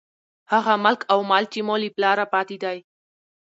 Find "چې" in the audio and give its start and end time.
1.53-1.59